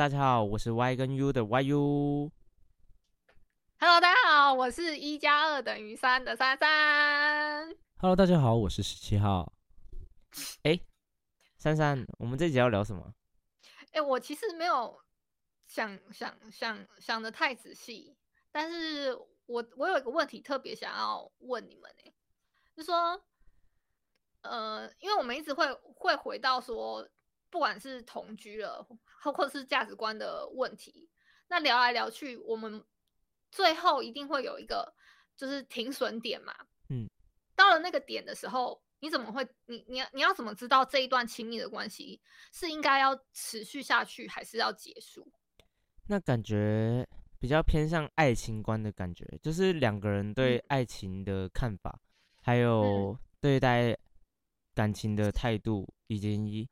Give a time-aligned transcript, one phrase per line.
[0.00, 2.30] 大家好，我是 Y 跟 U 的 YU。
[3.78, 7.76] Hello，大家好，我是一加二等于三的三三。
[7.98, 9.52] Hello，大家好，我是十七号。
[10.62, 10.80] 哎，
[11.58, 13.12] 珊珊，我们这集要聊什么？
[13.92, 14.98] 哎、我其实没有
[15.66, 18.16] 想想想想的太仔细，
[18.50, 22.12] 但是我我有一个问题特别想要问你们哎、
[22.74, 23.22] 就说，
[24.40, 27.06] 呃，因为我们一直会会回到说，
[27.50, 28.86] 不管是同居了，
[29.22, 31.10] 或或是价值观的问题，
[31.48, 32.82] 那聊来聊去，我们
[33.50, 34.94] 最后一定会有一个
[35.36, 36.54] 就是停损点嘛。
[36.88, 37.08] 嗯，
[37.56, 39.46] 到了那个点的时候，你怎么会？
[39.66, 42.20] 你你要你要怎么知道这一段亲密的关系
[42.52, 45.30] 是应该要持续下去，还是要结束？
[46.06, 47.06] 那感觉
[47.38, 52.00] 比较偏向爱情观的感觉，就是两个人对嗯爱情的看法，
[52.42, 53.96] 还有对待
[54.74, 56.68] 感情的态度，以及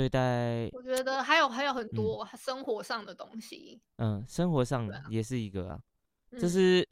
[0.00, 5.82] 对待我觉得还有还有很嗯多生活上的东西，嗯生活上也是一个啊。
[6.30, 6.88] 嗯就是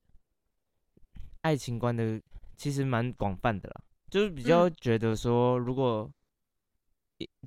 [1.41, 2.21] 爱情观的，
[2.59, 3.83] 其实蛮广泛的啦。
[4.11, 6.11] 就是比较嗯觉得说，如果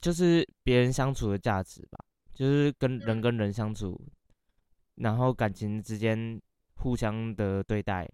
[0.02, 2.03] 就是别人相处的价值吧，
[2.34, 4.02] 就是跟人嗯跟人相处，
[4.96, 6.41] 然后感情之间
[6.78, 8.09] 互相的对待，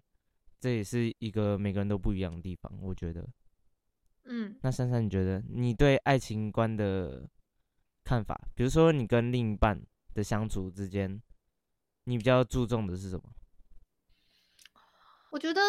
[0.60, 2.70] 这也是一个每个人都不一样的地方。
[2.82, 3.26] 我觉得，
[4.24, 7.26] 嗯，那珊珊，你觉得你对爱情观的
[8.08, 11.22] 看法，比如说你跟另一半的相处之间，
[12.04, 13.24] 你比较注重的是什么？
[15.30, 15.60] 我觉得，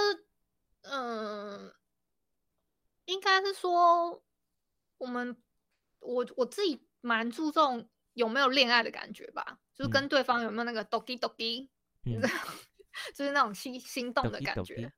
[0.83, 1.73] 嗯、
[3.03, 4.23] 应该是说
[4.97, 5.35] 我们
[5.99, 11.67] 我我自己蛮注重有没有恋爱的感觉吧，就是嗯跟对方有没有那个 doki doki，、
[12.03, 12.21] 你嗯
[13.13, 14.89] 就是那种心心动的感觉。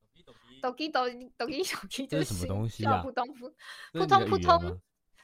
[0.62, 3.52] doki doki doki doki 这就是是什么东西心啊扑通扑
[3.94, 4.82] 这扑通扑通，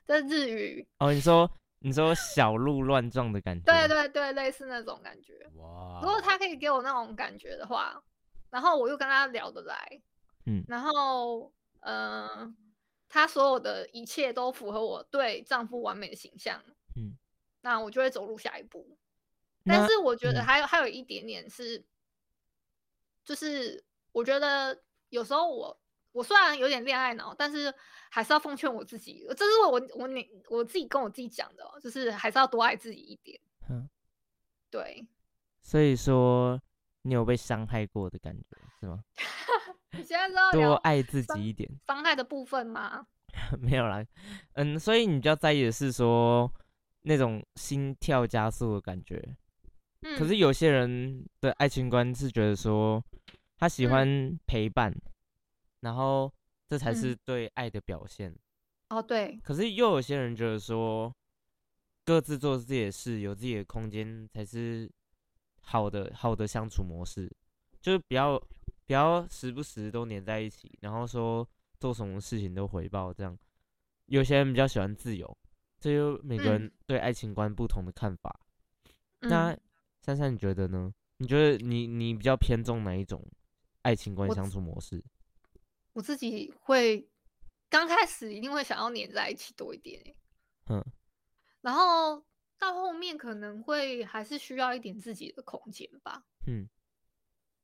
[0.08, 0.88] 这是日语。
[0.98, 1.48] 哦，你说
[1.88, 5.50] 你说小鹿乱撞的感觉，对对对，类似那种感觉。
[5.56, 6.02] 哇！
[6.04, 8.04] 如果他可以给我那种感觉的话，
[8.50, 10.02] 然后我又跟他聊得来，
[10.46, 11.50] 嗯然后
[11.80, 12.56] 嗯、呃
[13.08, 16.62] 他所有的一切都符合我对丈夫完美的形象，
[16.98, 17.16] 嗯，
[17.62, 18.98] 那我就会走入下一步。
[19.64, 21.86] 但是我觉得嗯还有、还有一点点是，
[23.24, 23.82] 就是
[24.12, 25.80] 我觉得有时候我
[26.18, 27.72] 我虽然有点恋爱脑，但是
[28.10, 33.40] 还是要奉劝我自己，这是我我你我自己跟我自己讲的哦、就是还是要多爱自己一点。
[33.70, 33.88] 嗯，
[34.72, 35.08] 对，
[35.62, 36.60] 所以说
[37.04, 38.44] 你有被伤害过的感觉
[38.80, 39.04] 是吗？
[39.94, 43.06] 你现在知道 多聊爱自己一点，伤害的部分吗？
[43.62, 44.04] 没有啦，
[44.54, 46.52] 嗯，所以你比较在意的是说
[47.04, 49.22] 那种心跳加速的感觉，
[50.02, 53.04] 嗯，可是有些人的爱情观是觉得说
[53.58, 54.94] 他喜嗯欢陪伴，
[55.82, 56.32] 然后
[56.68, 58.36] 这才是嗯对爱的表现。
[58.90, 61.14] 哦，对，可是又有些人觉得说，
[62.06, 64.90] 各自做自己的事，有自己的空间才是
[65.62, 67.30] 好的好的相处模式，
[67.82, 68.40] 就是不要
[68.86, 71.48] 不要时不时都黏在一起，然后说
[71.80, 73.38] 做什么事情都回报这样。
[74.06, 75.38] 有些人比较喜欢自由，
[75.82, 78.40] 这就每个人嗯对爱情观不同的看法。
[79.20, 79.62] 那嗯，
[80.00, 80.94] 珊珊，你觉得呢？
[81.18, 83.22] 你觉得你你比较偏重哪一种
[83.82, 85.04] 爱情观相处模式？
[85.98, 87.10] 我自己会
[87.72, 90.16] 刚开始一定会想要黏在一起多一点欸，
[90.70, 90.86] 嗯，
[91.62, 92.24] 然后
[92.60, 96.24] 到后面可能会还是需要一点自己的空间吧。
[96.46, 96.70] 嗯，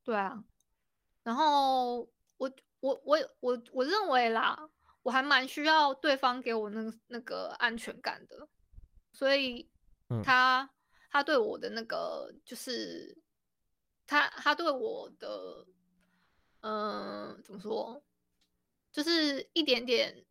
[0.04, 0.44] 对啊，
[1.22, 4.68] 然后我我我我我认为啦，
[5.04, 8.50] 我还蛮需要对方给我那个那个安全感的，
[9.12, 9.70] 所以
[10.10, 10.24] 嗯。
[10.24, 10.68] 他
[11.12, 13.16] 他对我的那个就是
[14.08, 15.68] 他他对我的
[16.62, 18.04] 嗯、怎么说，
[18.94, 20.24] 就是一点点，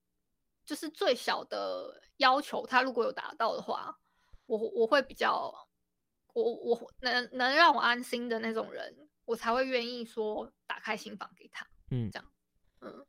[0.64, 3.98] 就是最小的要求，他如果有达到的话，
[4.46, 5.52] 我我会比较
[6.32, 11.66] 我我能能让我安心的那种人，我才会愿意说打开心房给他。
[11.90, 12.32] 嗯这样
[12.80, 13.06] 嗯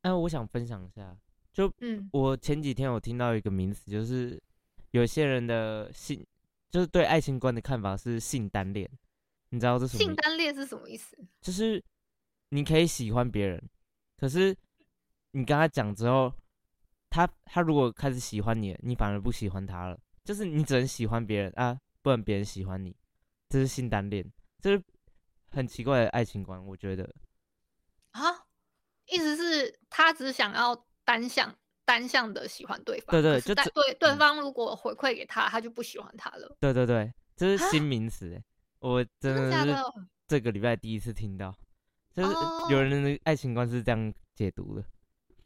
[0.00, 1.16] 哎、我想分享一下，
[1.52, 4.42] 就嗯，我前几天有听到一个名词，就是
[4.90, 6.26] 有些人的性，
[6.70, 8.90] 就是对爱情观的看法是性单恋，
[9.50, 10.16] 你知道这是什么性？
[10.16, 11.16] 单恋是什么意思？
[11.40, 11.82] 就是
[12.48, 13.62] 你可以喜欢别人，
[14.16, 14.56] 可是
[15.34, 16.32] 你跟他讲之后，
[17.10, 22.96] 他他如果开始喜欢你，你反而不喜欢他了，就是你只能喜欢别人啊，不能别人喜欢你，
[23.48, 24.24] 这是性单恋，
[24.60, 24.82] 这是
[25.50, 27.12] 很奇怪的爱情观，我觉得。
[28.12, 28.22] 啊，
[29.06, 31.52] 意思是他只想要单向
[31.84, 36.56] 单向的喜欢对方，对对就这对对嗯方如果回馈给他，他就不喜欢他了。
[36.60, 38.44] 对对对，这是啊新名词欸，
[38.78, 39.82] 我真真的是？
[40.28, 41.52] 这个礼拜第一次听到，
[42.14, 42.32] 就是
[42.70, 44.84] 有哦人的爱情观是这样解读的，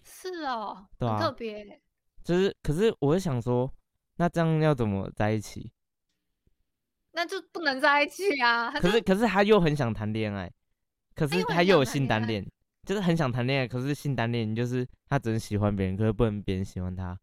[0.09, 1.81] 是哦，对啊很特别。
[2.25, 3.73] 就是可是我是想说，
[4.17, 5.71] 那这样要怎么在一起？
[7.13, 8.71] 那就不能在一起啊！
[8.71, 10.49] 可是可是他又很想谈恋爱，
[11.15, 12.47] 可是他又性单恋，
[12.85, 17.19] 就是很想谈恋爱，可是性单恋就是他只能喜欢别人，可是不能别人喜欢他。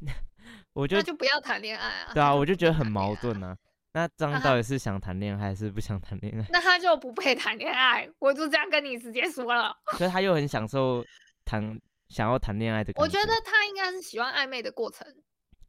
[0.74, 2.12] 我就那就不要谈恋爱啊。
[2.12, 3.56] 对啊，我就觉得很矛盾啊。
[3.92, 6.44] 那这样那他到底是想谈恋爱还是不想谈恋爱？
[6.50, 9.74] 那他就不配谈恋爱，我就这样跟你直接说了。
[9.86, 11.02] 可是他又很享受
[11.44, 15.06] 谈想要谈恋爱的感我觉得他应该是喜欢暧昧的过程。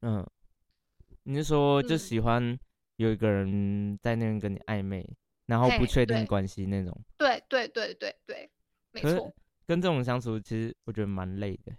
[0.02, 0.26] 嗯，
[1.24, 2.60] 你是说就嗯喜欢
[2.98, 5.08] 有一个人在那边跟你暧昧，
[5.48, 7.04] 然后不确定关系那种？
[7.18, 8.50] 对对对对对，
[8.92, 9.34] 没错，
[9.66, 11.76] 跟这种相处，其实我觉得蛮累的，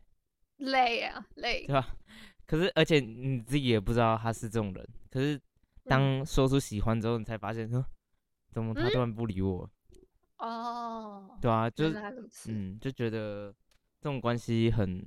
[0.58, 1.74] 累啊累对。
[1.74, 1.96] 吧？
[2.46, 5.40] 可是而且你自己也不知道他是这种人，可是嗯
[5.88, 7.84] 当说出喜欢之后，你才发现，说
[8.52, 9.68] 怎么他嗯突然不理我？
[10.38, 11.98] 哦，对啊，就是。
[12.48, 13.54] 嗯，就觉得
[14.06, 15.04] 这种关系很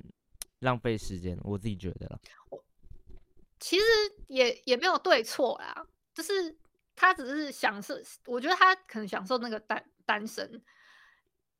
[0.58, 2.20] 浪费时间，我自己觉得啦。
[3.58, 3.84] 其实
[4.28, 6.54] 也也没有对错啦，就是
[6.94, 7.94] 他只是享受，
[8.26, 10.62] 我觉得他可能享受那个单单身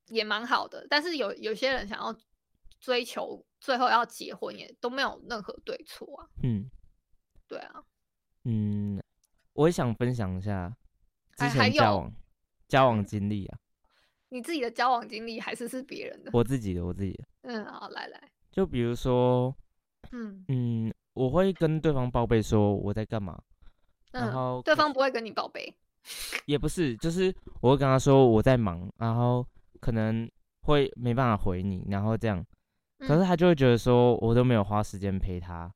[0.08, 2.14] 也蛮好的，但是有有些人想要
[2.78, 6.28] 追求最后要结婚，也都没有任何对错啊。
[6.42, 6.70] 嗯
[7.48, 7.82] 对啊，
[8.44, 9.02] 嗯，
[9.54, 10.76] 我也想分享一下
[11.38, 12.12] 之前交往
[12.68, 13.58] 交往嗯经历啊，
[14.28, 16.30] 你自己的交往经历还是是别人的？
[16.34, 18.20] 我自己的我自己的，嗯，好，来来，
[18.52, 19.54] 就比如说，
[20.12, 20.44] 嗯。
[20.48, 23.40] 嗯，我会跟对方报备说我在干嘛，
[24.12, 25.74] 然嗯，后对方不会跟你报备，
[26.46, 29.46] 也不是，就是我会跟他说我在忙，然后
[29.80, 30.30] 可能
[30.62, 32.44] 会没办法回你，然后这样，
[32.98, 33.24] 可是嗯。
[33.24, 35.72] 他就会觉得说我都没有花时间陪他，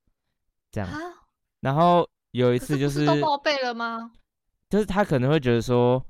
[0.71, 0.99] 这样，啊，
[1.61, 4.13] 然后有一次就不是都报备了吗？
[4.69, 6.05] 就是他可能会觉得说，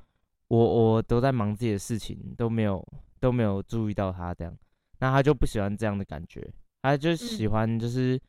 [0.49, 0.59] 我
[0.95, 2.85] 我都在忙自己的事情，都没有
[3.21, 4.56] 都没有注意到他这样，
[4.99, 6.52] 那他就不喜欢这样的感觉，
[6.82, 8.20] 他就喜嗯欢就是，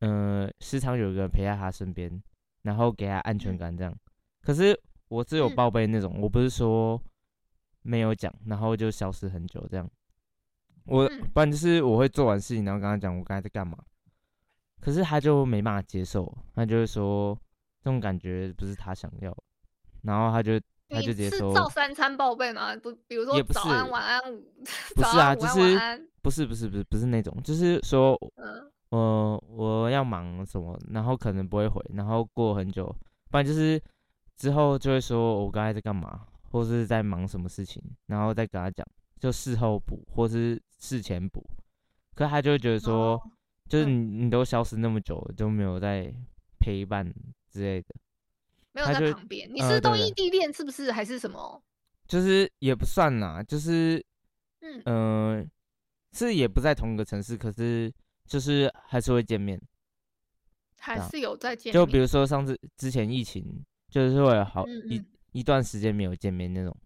[0.00, 2.22] 呃，时常有一个人陪在他身边，
[2.62, 3.58] 然后给他安全嗯。
[3.58, 3.94] 感这样。
[4.42, 4.78] 可是
[5.08, 5.54] 我是有嗯。
[5.54, 7.00] 报备那种，我不是说
[7.82, 9.90] 没有讲，然后就消失很久这样。
[10.84, 11.30] 我嗯。
[11.32, 13.76] 不然就是我会做完事情，然后跟他讲我刚才在干嘛，
[14.80, 17.38] 可是他就没办法接受，他就会说
[17.82, 19.36] 这种感觉不是他想要，
[20.02, 20.60] 然后他就
[20.90, 22.74] 他你就直接说照三餐报备吗？
[22.76, 24.44] 不，比如说早安、是晚安、午，
[24.94, 32.84] 不是啊就是不是不是不是不是那种，就是说嗯呃我要忙什么，然后可能不会回，然后过很久，
[33.30, 33.80] 不然就是
[34.36, 38.86] 之后就会说我刚才在干嘛，或是在忙什么事情，然后再跟他讲，
[39.18, 41.44] 就事后补或是事前补，
[42.14, 43.22] 可他就会觉得说，哦
[43.68, 44.26] 就是你嗯。
[44.26, 46.12] 你都消失那么久了，都没有在
[46.58, 47.06] 陪伴
[47.48, 47.94] 之类的，
[48.72, 49.48] 没有在旁边。
[49.52, 50.90] 你呃是都异地恋是不是？
[50.92, 51.62] 还是什么？
[52.06, 54.04] 就是也不算啦，就是
[54.60, 55.46] 嗯，嗯、呃
[56.12, 57.92] 是也不在同一个城市，可是
[58.26, 59.56] 就是还是会见面。
[59.58, 59.66] 啊
[60.82, 61.74] 还是有在见面。
[61.74, 63.44] 就比如说上次之前疫情，
[63.90, 66.76] 就是会有好一、嗯嗯一段时间没有见面那种。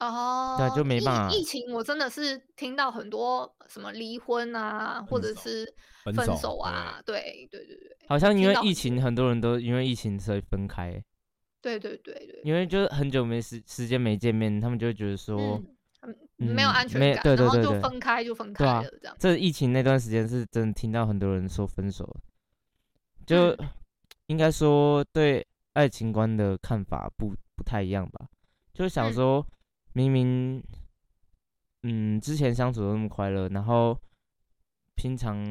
[0.00, 5.64] 哦，就没疫办法疫情我真的是听到很多什么离婚啊，或者是
[6.04, 11.02] 分分手手啊，对对对对好像因为疫情，很多人都因为疫情所以分开，
[11.62, 12.80] 对对对对，因为就。
[12.82, 15.38] 是很久没时时间没见面，他们就会觉得说，
[16.02, 19.16] 嗯，嗯没有安全感，对然后就分开就分开了，这样。
[19.18, 22.16] 这疫情那段时间是真的听到很多人说分手，
[23.26, 23.58] 就、嗯。
[24.26, 28.26] 应该说对爱情观的看法不不太一样吧。
[28.74, 29.12] 就想嗯。
[29.12, 29.46] 说，
[29.96, 30.62] 明明
[31.84, 33.98] 嗯之前相处的那么快乐，然后
[34.94, 35.42] 平常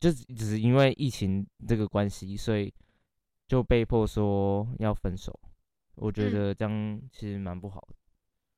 [0.00, 2.74] 就只只是因为疫情这个关系，所以
[3.46, 5.38] 就被迫说要分手。
[5.94, 7.94] 我觉嗯得这样其实蛮不好的。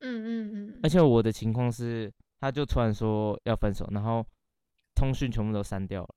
[0.01, 4.27] 嗯嗯嗯，而且我的情况是，他就突然说要分手，然后
[4.95, 6.15] 通讯全部都删掉了，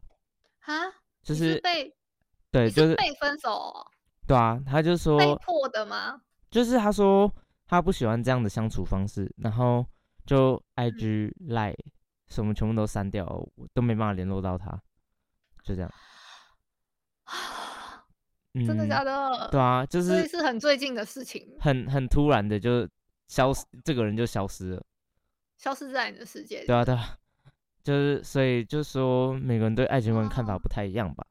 [0.59, 0.73] 啊，
[1.21, 1.93] 就是被
[2.49, 3.85] 对，就是是被分手哦，
[4.25, 6.21] 对啊，他就说被，迫的吗？
[6.49, 7.29] 就是他说
[7.67, 9.85] 他不喜欢这样的相处方式，然后
[10.25, 11.75] 就 IG、Line
[12.27, 14.81] 什么全部都删掉，我都没办法联络到他，
[15.63, 15.91] 就这样。
[18.53, 19.49] 嗯， 真的假的？
[19.51, 22.87] 对啊，就是是很最近的事情，很很突然的就
[23.27, 24.83] 消失，这个人就消失了。
[25.57, 26.67] 消失在你的世界里。
[26.67, 27.17] 对啊，对啊，
[27.83, 31.25] 就是所以就说每个人对爱情观看法哦不太一样吧。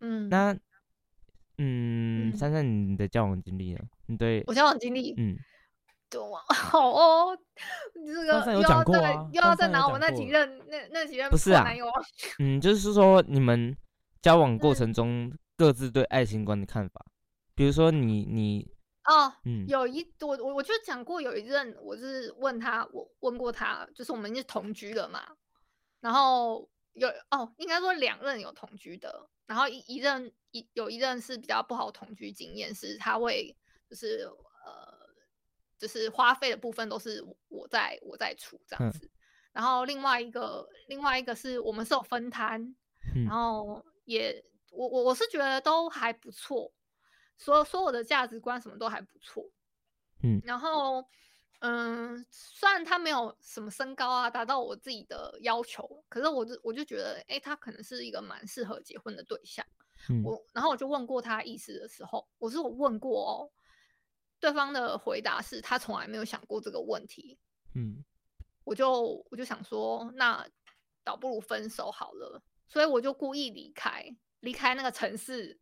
[0.00, 0.52] 嗯，那
[1.58, 3.80] 嗯，嗯珊珊，你的交往经历呢？
[4.06, 5.36] 你对我交往经历，嗯，
[6.08, 6.40] 对吗？
[6.54, 7.38] 好哦，
[7.94, 8.52] 你这个又要再
[9.32, 11.64] 又要再拿我那几任那那几任不是啊
[12.38, 13.76] 嗯，就是说你们
[14.22, 17.04] 交往过嗯程中各自对爱情观的看法，
[17.54, 18.68] 比如说你你
[19.04, 25.22] 哦，嗯有一我我我就讲过有一任，我是问他，我问过他，就是我们是同居的嘛，
[26.00, 33.56] 然后有哦，应该说两任有同居的，然后一一任一有一任是比较不好同居经验，是他会
[33.88, 34.28] 就是
[34.64, 35.06] 呃
[35.78, 38.90] 就是花费的部分都是我我在我在出这样嗯。
[38.92, 39.10] 子，
[39.52, 42.62] 然后另外一个另外一个是我们是有分摊，
[43.14, 43.24] 嗯。
[43.24, 46.72] 然后也我我我是觉得都还不错，
[47.36, 49.50] 所有所有的价值观什么都还不错，
[50.22, 50.40] 嗯。
[50.44, 51.04] 然后
[51.60, 59.64] 嗯，虽然他没有什么身高啊达到我自己的要求，可是我就我就觉得，哎，他可能是一个蛮适合结婚的对象。
[60.10, 60.22] 嗯。
[60.22, 63.50] 我然后我就问过他意思的时候，我是我问过哦，
[64.38, 67.38] 对方的回答是他从来没有想过这个问题，
[67.74, 68.04] 嗯。
[68.64, 70.44] 我就我就想说，那
[71.04, 74.04] 倒不如分手好了，所以我就故意离开，
[74.40, 75.60] 离开那个城市，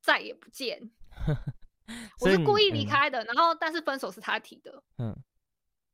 [0.00, 0.90] 再也不见。
[2.18, 5.16] 我是故意离开的，然后但是分手是他提的，嗯，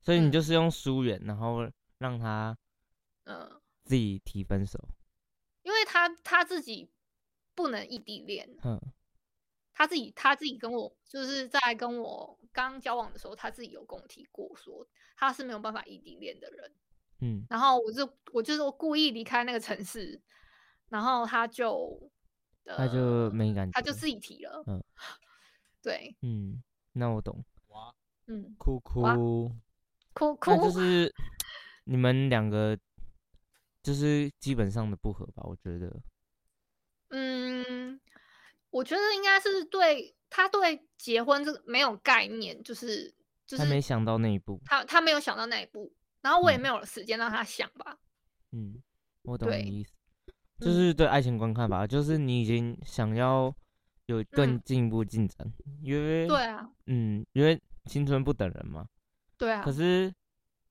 [0.01, 0.33] 所以你嗯。
[0.33, 2.57] 就是用疏远，然后让他
[3.25, 4.79] 嗯，自己提分手，
[5.63, 6.91] 因为他他自己
[7.55, 8.81] 不能异地恋，嗯
[9.77, 14.85] 他自己他自己跟我就是在跟我刚交往的时候，他自己有跟我提过说
[15.17, 16.73] 他是没有办法异地恋的人，
[17.21, 17.47] 嗯。
[17.51, 20.19] 然后我就我就是故意离开那个城市，
[20.89, 22.11] 然后他就
[22.65, 24.83] 他就呃没感觉，他就自己提了，嗯，
[25.83, 27.95] 对，嗯，那我懂，哇。
[28.29, 29.53] 嗯，哭哭，
[30.13, 31.15] 哭哭，就是
[31.85, 32.77] 你们两个
[33.83, 36.03] 就是基本上的不合吧，我觉得，嗯，
[38.77, 43.11] 我觉得应该是对他对结婚这个没有概念，就是
[43.47, 45.91] 就是他没想到那一步，他他没有想到那一步，
[46.21, 46.61] 然后我也嗯。
[46.61, 47.99] 没有时间让他想吧。
[48.53, 48.83] 嗯，
[49.23, 49.93] 我懂你对意思，
[50.61, 50.93] 就嗯是。
[50.93, 53.55] 对爱情观看法，就是你已经想要
[54.07, 54.63] 有更嗯。
[54.63, 55.51] 进一步进展，
[55.83, 58.87] 因为对啊，嗯，因为青春不等人嘛。
[59.39, 60.13] 对啊可，是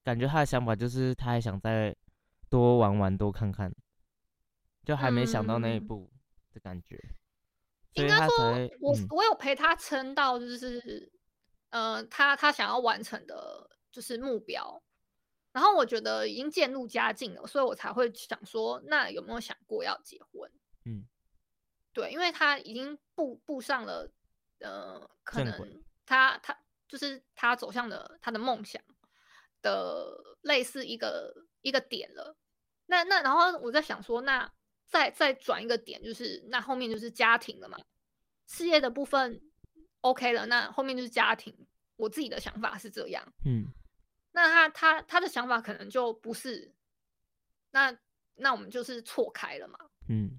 [0.04, 1.96] 感觉他的想法就是他还想再
[2.50, 3.74] 多玩玩多看看，
[4.84, 5.88] 就还没想到那一嗯。
[5.88, 6.12] 步
[6.54, 7.00] 的感觉，
[7.96, 8.36] 应该说
[8.82, 11.12] 我嗯我有陪他撑到就是，
[11.70, 14.84] 呃，他他想要完成的就是目标，
[15.54, 20.52] 然后我觉得已经渐入佳境了，所以我才会想说，那有没有想过要结婚？
[20.86, 21.08] 嗯，
[21.94, 24.12] 对，因为他已经步步上了，
[24.60, 28.82] 呃，可能他他就是他走向了他的梦想
[29.62, 32.36] 的类似一个一个点了。
[32.88, 34.52] 那那然后我在想说，那
[34.86, 37.78] 再再转一个点，就是那后面就是家庭了嘛，
[38.48, 39.42] 事业的部分
[40.02, 41.54] OK 了，那后面就是家庭。
[41.98, 43.68] 我自己的想法是这样，嗯。
[44.34, 46.74] 那他他他的想法可能就不是，
[47.72, 47.98] 那
[48.36, 50.38] 那我们就是错开了嘛，嗯，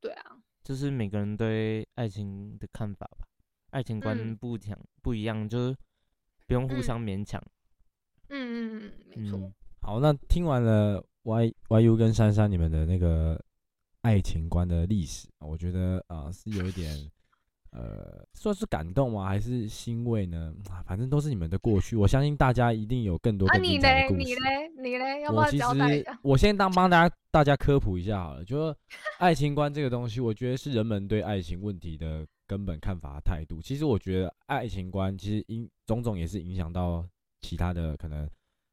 [0.00, 3.26] 对啊，就是每个人对爱情的看法吧，
[3.72, 4.36] 爱情观嗯。
[4.36, 5.76] 不强不一样，就是
[6.46, 6.82] 不用互嗯。
[6.84, 7.42] 相勉强，
[8.28, 9.36] 嗯嗯嗯，没错。
[9.40, 13.44] 嗯好，那听完了 Y Y U 跟珊珊你们的那个
[14.02, 17.10] 爱情观的历史，我觉得啊、呃是有一点
[17.70, 19.26] 呃算是感动吗？
[19.26, 20.54] 还是欣慰呢？
[20.68, 23.68] 啊，反正都是你们的过去，我相信大家一定有更多啊，更的
[24.08, 24.18] 故事。
[24.18, 26.18] 你嘞，你嘞，要不要我其实交代一下？
[26.22, 28.76] 我先当帮大家大家科普一下好了，就说
[29.18, 33.62] 爱情观这个东西，我觉得是人们对爱情问题的根本看法和态度。
[33.62, 37.06] 其实我觉得爱情观其实影种种也是影响到
[37.40, 38.28] 其他的可能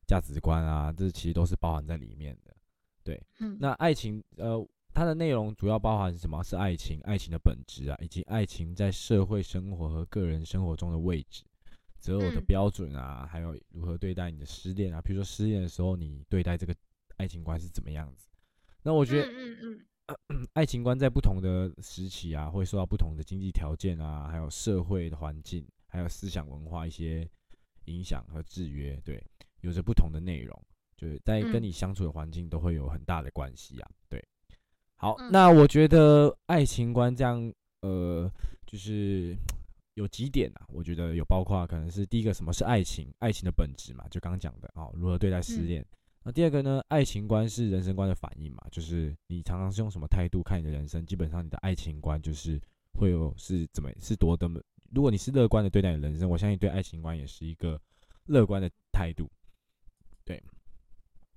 [0.07, 2.51] 价值观啊，这其实都是包含在里面的。
[3.39, 6.43] 嗯，那爱情呃，它的内容主要包含什么？
[6.43, 11.43] 是爱情，爱情的本质啊，以及爱情在社会生活和个人生活中的位置。
[11.98, 16.74] 择偶的嗯标准啊，还有如何对待你的失恋啊，比如说失恋的时候，你对待这个
[17.17, 18.29] 爱情观是怎么样子？
[18.81, 19.86] 那我觉得嗯嗯
[20.29, 27.29] 嗯， 爱情观在不同的时期啊，会受到不同的经济条件啊，还有社会的环境，还有思想文化一些
[27.86, 29.22] 影响和制约，对，
[29.60, 30.58] 有着不同的内容，
[30.96, 34.24] 就是在跟嗯你相处的环境都会有很大的关系啊，对。
[34.99, 37.51] 好，嗯那我觉得爱情观这样
[37.81, 38.29] 呃，
[38.65, 39.35] 就是
[39.95, 43.09] 有几点啊，我觉得有包括可能是第一个，什么是爱情？
[43.19, 45.85] 爱情的本质嘛，就刚刚讲的哦，如何对待失嗯恋。
[46.23, 52.59] 那第二个呢，爱情观是人生观的反应嘛，就是你常常是用什么态度看你的人生，基本上你的爱情观就是
[52.93, 54.49] 会有是怎么是多的。
[54.91, 57.79] 如果你是乐观的对待你的人生，我相信对爱情观也是一个
[58.25, 59.29] 乐观的态度。
[60.25, 60.43] 对，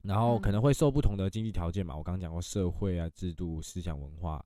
[0.03, 4.45] 然后可嗯能会受不同的经济条件嘛，我刚刚讲过社会啊、制度、思想文化，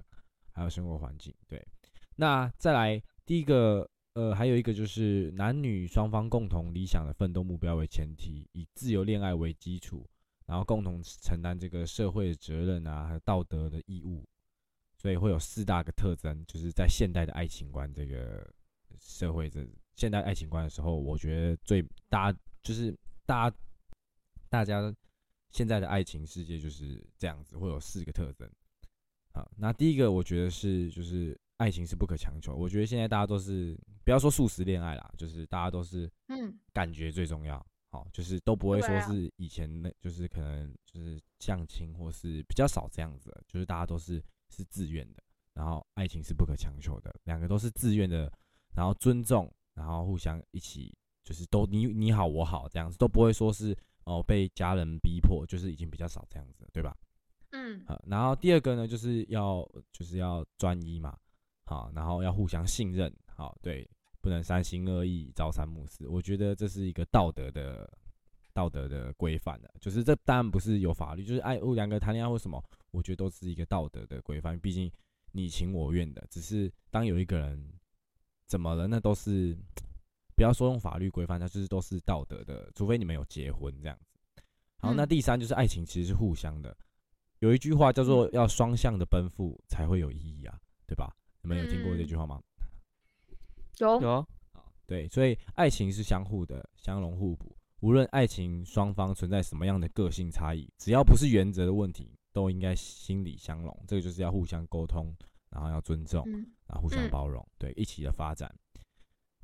[0.52, 1.34] 还有生活环境。
[1.48, 1.64] 对，
[2.16, 10.08] 那再来第一个，呃，还有一个就是男女双方共同理想的奋斗目标为前提，以自由恋爱为基础，
[10.46, 14.24] 然后共同承担这个社会的责任啊，还有道德的义务。
[14.98, 18.50] 所以会有四大个特征，就是在现代的爱情观这个
[18.98, 22.32] 社会这现代爱情观的时候，我觉得最大
[22.62, 22.96] 就是
[23.26, 23.56] 大家
[24.48, 24.92] 大家
[25.56, 28.46] 现在的爱情世界就是这样子，会有四个特征。
[29.32, 32.54] 好，那第一个我觉得是就是爱情是不可强求。
[32.54, 37.66] 我觉得现在大家都是不要说素食恋爱啦，就是大家都是嗯感觉最重要。
[37.88, 45.22] 好，就是都不会说是以前那，就是可能就是相亲或是比较少这样子，就是大家都是是自愿的，
[45.54, 48.30] 然后爱情是不可强求的，两个都是自愿的，
[48.74, 50.94] 然后尊重，然后互相一起
[51.24, 53.74] 就是都你你好我好这样子，都不会说是
[54.06, 56.96] 哦被家人逼迫，就是已经比较少这样子，对吧？
[57.52, 61.16] 嗯好，然后第二个呢，就是要就是要专一嘛，
[61.64, 63.88] 好，然后要互相信任，好，对，
[64.20, 66.08] 不能三心二意、朝三暮四。
[66.08, 67.88] 我觉得这是一个道德的
[68.52, 74.90] 道德的规范的，就是这当然不是有法律，就是爱哦两个谈恋爱或什么，我觉得都是一个道德的规范，毕竟
[75.32, 77.72] 你情我愿的，只是当有一个人
[78.46, 79.56] 怎么了，那都是
[80.36, 84.42] 不要说用法律规范，它就是都是道德的，除非你们有结婚这样子。
[84.78, 86.76] 好，那嗯第三就是爱情其实是互相的，
[87.38, 91.16] 有一句话叫做嗯要双向的奔赴才会有意义啊，对吧？
[91.40, 92.40] 你们有听过这嗯句话吗？
[93.78, 94.26] 有有啊
[94.86, 97.56] 对，所以爱情是相互的，相容互补。
[97.80, 103.84] 无论爱情双方存在什么样的个性差异，只要不是原则的问题，都应该心理相容。
[103.86, 105.14] 这个就是要互相沟通，
[105.50, 108.52] 然后要尊重，嗯然后互相嗯包容，对，一起的发展，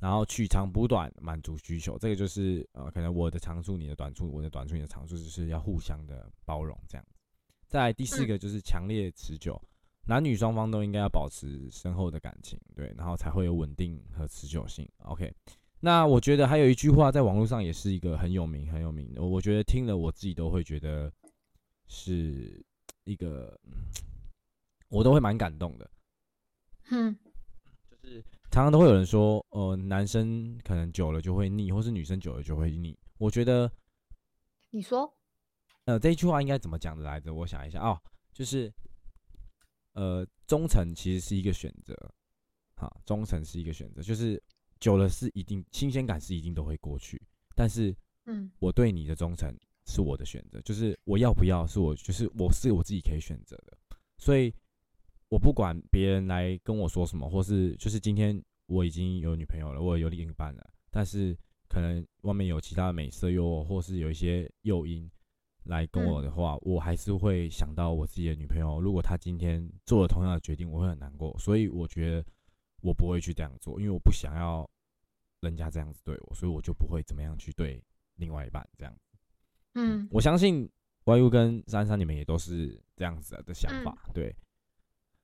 [0.02, 1.96] 然后取长补短，满足需求。
[1.96, 7.14] 这个就是呃，可能我的长处，你的短处，我的短处，你的长处，就是要互相的包容这样子。
[7.68, 9.62] 再来第四嗯个就是强烈持久，
[10.04, 14.90] 男女双方都应该要保持深厚的感情，对，然后才会有稳定和持久性。
[15.04, 15.32] OK，
[15.78, 21.12] 那我觉得还有一句话在网络上也是一个很有名很有名的，我觉得听了我自己都会觉得
[21.86, 22.60] 是
[23.04, 23.72] 一个，嗯
[24.88, 25.88] 我都会蛮感动的。
[26.90, 27.16] 嗯
[27.88, 32.94] 就是常常都会有人说，呃，男生可能久了就会腻，或是女生久了就会腻。
[33.16, 33.72] 我觉得，
[34.68, 35.10] 你说
[35.86, 37.32] 呃，这一句话应该怎么讲的来着？
[37.32, 37.98] 我想一下哦，
[38.34, 38.70] 就是，
[39.94, 41.96] 呃，忠诚其实是一个选择，
[42.76, 44.40] 哈，忠诚是一个选择，就是
[44.80, 47.18] 久了是一定新鲜感是一定都会过去，
[47.56, 49.50] 但是嗯我对你的忠诚
[49.86, 53.78] 是我的选择，就是我要不要是我，就是我是我自己可以选择的，
[54.18, 54.54] 所以
[55.33, 61.35] 我不管别人来跟我说什么，或是就是今天我已经有女朋友了，我有另一半了，但是
[61.71, 65.11] 可能外面有其他的美色诱惑，或是有一些诱因
[65.64, 72.23] 来跟我的话，我还是会想到我自己的女朋友，如果她今天做了同样的决定，我会很难过，所以我觉得
[72.83, 74.68] 我不会去这样做，因为我不想要
[75.40, 77.83] 人家这样子对我，所以我就不会怎么样去对
[78.16, 78.95] 另外一半这样。
[79.77, 80.71] 嗯我相信
[81.07, 84.37] YU 跟珊珊你们也都是这样子的想法，对，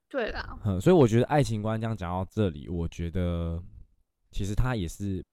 [0.08, 3.62] 对啦，嗯，所以我觉得爱情观这样讲到这里，我觉得
[4.30, 5.24] 其实它也是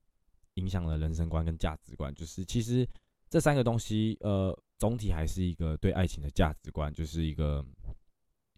[0.55, 2.87] 影响了人生观跟价值观，就是其实
[3.29, 7.65] 这三个东西，呃，总体还是一个对爱情的价值观，就是一个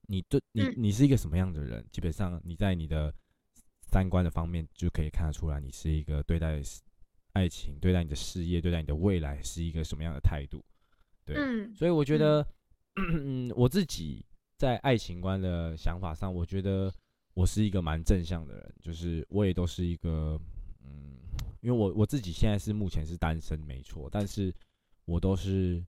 [0.08, 0.74] 你对你嗯。
[0.76, 3.14] 你是一个什么样的人，基本上你在你的
[3.92, 6.62] 三观的方面就可以看得出来，你是一个对待
[7.34, 10.66] 爱情、对待你的事业、对待你的未来是一个什么样的态度，
[11.24, 12.46] 对，嗯所以我觉得，
[12.96, 14.26] 嗯， 我自己
[14.58, 16.91] 在爱情观的想法上，我觉得
[17.34, 20.39] 我是一个蛮正向的人，就是我也都是一个，
[20.84, 21.17] 嗯，
[21.62, 24.54] 因为我我自己现在是目前是单身没错，但是
[25.06, 25.86] 我都是，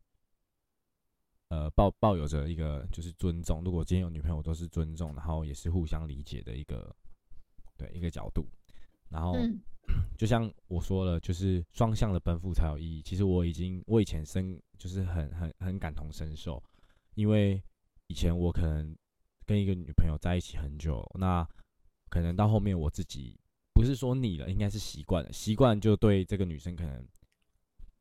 [1.50, 6.96] 呃，抱抱有着一个就是尊重，如果今天有女朋友，都是尊重，然后也是互相理解的一个，
[7.76, 8.46] 对一个角度，
[9.10, 9.34] 然后。
[9.34, 9.60] 嗯
[10.20, 13.02] 就像我说了，就是双向的奔赴才有意义。
[13.02, 16.62] 其实我已经，我以前深就是很很很感同身受，
[17.16, 17.60] 因为
[18.10, 18.96] 以前我可能
[19.46, 21.48] 跟一个女朋友在一起很久，那
[22.10, 23.40] 可能到后面我自己
[23.74, 27.08] 不是说腻了，应该是习惯了，习惯就对这个女生可能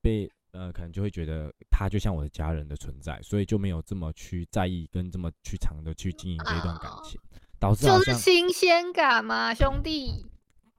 [0.00, 7.20] 被呃可能就会觉得她就像我的家人的存在，所以就没有这么去在意跟这么去长的去经营这一段感情。
[7.60, 10.24] 导致就是新鲜感嘛，兄弟。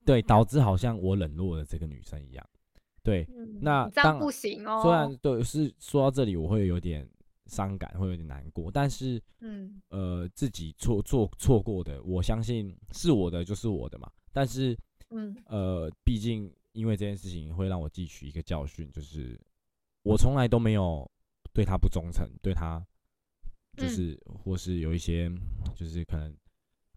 [0.06, 2.50] 对导致好像我冷落了这个女生一样。
[3.04, 4.82] 对，嗯那这样不行哦。
[4.82, 7.08] 虽然对是说到这里，我会有点
[7.50, 14.10] 伤感，会有点难过，但是嗯呃，自己错错错过的，我相信是我的就是我的嘛。
[14.32, 14.78] 但是
[15.10, 19.40] 嗯呃，毕竟因为这件事情会让我汲取一个教训，就是
[20.04, 21.10] 我从来都没有
[21.52, 22.80] 对他不忠诚，对他
[23.76, 25.30] 就嗯是、或是有一些
[25.76, 26.34] 就是可能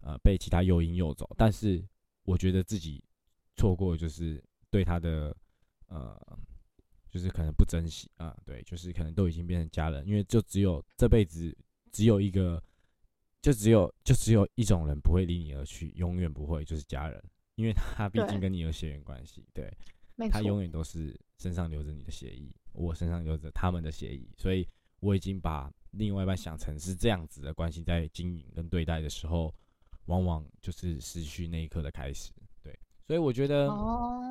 [0.01, 1.83] 呃被其他诱因诱走，但是
[2.23, 3.03] 我觉得自己
[3.55, 5.35] 错过就是对他的
[5.87, 6.39] 呃。
[7.13, 11.55] 就是可能不珍惜啊，对，就是可能都已经变成家人，因为就只有这辈子
[11.91, 12.59] 只有一个，
[13.39, 17.23] 就只有就只有一种人不会离你而去，永远不会，就是家人，
[17.53, 19.71] 因为他毕竟跟你有血缘关系，对。
[20.31, 24.67] 他永远都是身上留着你的血液，我身上留着他们的血液，所以
[24.99, 29.53] 我已经把另外一半想成是这样子的关系在经营跟对待的时候，
[30.05, 34.21] 往往就是失去那一刻的开始，对，所以我觉得哦，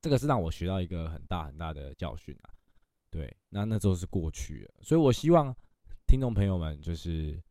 [0.00, 2.50] 这个是让我学到一个很大很大的教训啊。
[3.10, 5.54] 对，那那都是过去了，所以我希望
[6.06, 7.42] 听众朋友们就是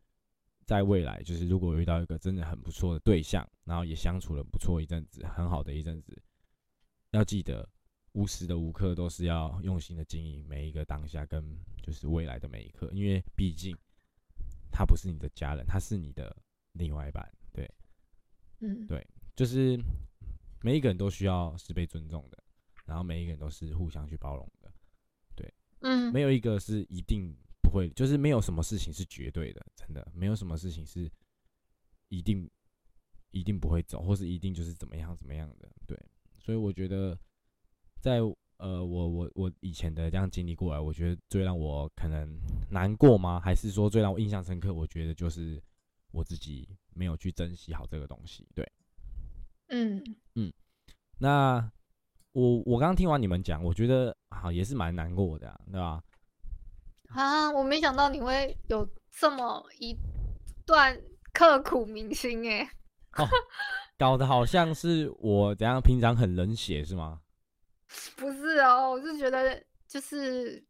[0.65, 6.21] 在未来，就是如果遇到一个真的很不错的对象，然后也相处了不错一阵子，很好的一阵子，
[7.11, 7.67] 要记得
[8.11, 11.43] 无时的无刻都是要用心的经营每一个当下跟
[11.81, 13.75] 就是未来的每一刻，因为毕竟
[14.71, 16.35] 他不是你的家人，他是你的
[16.73, 17.67] 另外一半，对。
[18.59, 19.05] 嗯，对
[19.35, 19.79] 就是
[20.67, 22.37] 每一个人都需要是被尊重的，
[22.85, 24.69] 然后每一个人都是互相去包容的，
[25.33, 31.09] 对嗯，没有一个是一定不会，就是没有什么事情是绝对的，真的没有什么事情是
[32.09, 32.51] 一定
[33.31, 35.97] 一定不会走，或是一定就是怎么样怎么样的，对，
[36.37, 37.17] 所以我觉得
[38.01, 38.19] 在
[38.57, 42.37] 呃我我我以前的这样经历过来，我觉得最让我可能
[42.69, 43.39] 难过吗？
[43.39, 44.73] 还是说最让我印象深刻？
[44.73, 45.63] 我觉得就是
[46.11, 48.69] 我自己没有去珍惜好这个东西，对。
[49.69, 50.03] 嗯
[50.35, 50.51] 嗯，
[51.19, 51.71] 那
[52.31, 56.01] 我我刚刚听完你们讲，我觉得好也是蛮难过的、啊，对吧？
[57.09, 59.97] 啊，我没想到你会有这么一
[60.65, 60.99] 段
[61.33, 62.69] 刻苦铭心哎。
[63.97, 67.21] 搞得好像是我怎样平常很冷血是吗？
[68.15, 70.63] 不是哦，我是觉得就是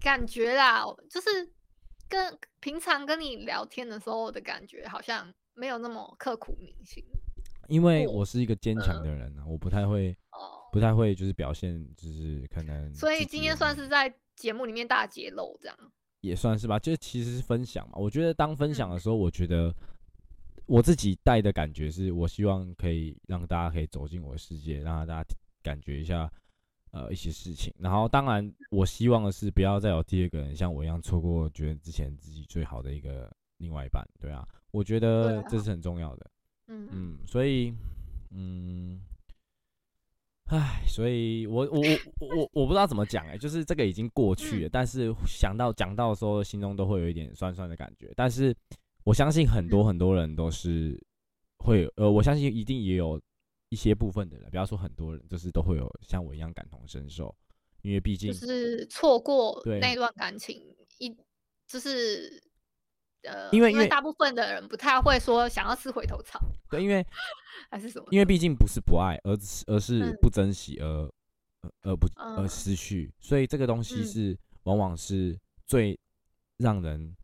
[0.00, 1.50] 感觉啦，就是
[2.08, 7.02] 跟平常跟你聊天的时候的感觉，好像没有那么刻苦铭心
[7.70, 10.58] 因为我我是一个坚强的人啊，我不太会哦。
[10.72, 15.76] 不太会就是表现就是可能，所以今天算是在节目里面大揭露这样。
[16.20, 17.94] 也算是吧，就其实是分享嘛。
[17.96, 19.74] 我觉得当分享嗯的时候，我觉得
[20.66, 25.28] 我自己带的感觉是，我希望可以让大家可以走进我的世界，让大家
[25.60, 26.30] 感觉一下
[26.92, 27.74] 呃一些事情。
[27.78, 34.06] 然后当然，我希望的是不要再有第二个人像我一样错过觉得之前自己最好的一个另外一半。
[34.20, 36.30] 对啊，我觉得这是很重要的。
[36.70, 37.74] 嗯嗯，所以
[38.30, 39.00] 嗯。
[40.52, 41.80] 唉，所以我我
[42.18, 48.12] 我我我不知道怎么讲哎、就是这个已经过去了，嗯但是想到讲到的时候，心中都会有一点酸酸的感觉。
[48.16, 48.52] 但是
[49.04, 51.00] 我相信很多嗯很多人都是
[51.58, 53.20] 会有，呃，我相信一定也有
[53.68, 57.32] 一些部分的人，不要说很多人，就是都会有像我一样感同身受，
[57.82, 60.60] 因为毕竟就是错过那段感情，
[60.98, 61.16] 一
[61.68, 62.42] 就是
[63.22, 67.04] 呃，因为因为大部分的人不太会说想要吃回头草对，因为
[67.70, 70.86] 还是什么，因为毕竟不是不爱，而是而是嗯不珍惜而
[71.62, 74.04] 而而不而嗯失去，所以这个东西嗯。
[74.04, 75.98] 是往往是最
[76.58, 77.16] 让人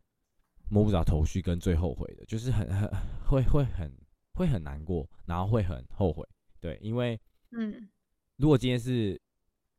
[0.70, 2.90] 摸不着头绪跟最后悔的，就是很很
[3.26, 3.92] 会会很
[4.34, 6.26] 会很难过，然后会很后悔。
[6.60, 7.20] 对，因为
[7.52, 7.88] 嗯。
[8.36, 9.18] 如果今天是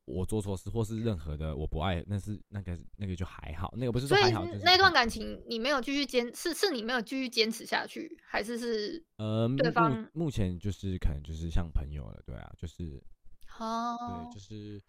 [0.07, 4.31] 我做错事，或是任何的我不爱，那是那个那个就还好，那个不是说所以
[4.63, 13.03] 那段感情你没有继续坚，是是你没有继续坚持下去，还是是呃目对方目目前就是可能就是像朋友了，对啊，就是
[13.59, 14.81] 哦对，就是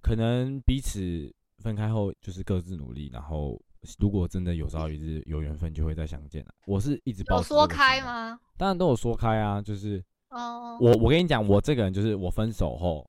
[0.00, 3.60] 可能彼此分开后，就是各自努力，然后
[3.98, 6.54] 如果真的有朝一日有缘分，就会再相见了。
[6.66, 8.00] 我是一直保有持说开？
[8.00, 8.38] 吗？
[8.56, 13.08] 当然都有说开啊，就是哦，我我跟你讲，我这个人就是我分手后，